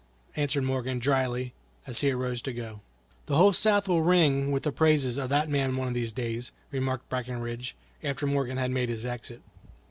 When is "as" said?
1.85-2.01